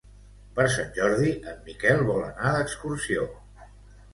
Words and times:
Per 0.59 0.63
Sant 0.75 0.87
Jordi 0.95 1.33
en 1.51 1.61
Miquel 1.67 2.03
vol 2.09 2.25
anar 2.31 2.55
d'excursió. 2.57 3.29